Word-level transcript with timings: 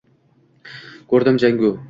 Ko’rdim 1.13 1.39
jangu 1.45 1.75